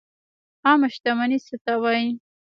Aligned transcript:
عامه 0.65 0.87
شتمني 0.95 1.39
څه 1.47 1.55
ته 1.63 1.73
وایي؟ 1.81 2.09